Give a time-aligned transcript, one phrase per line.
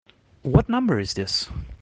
[0.41, 1.47] What number is this?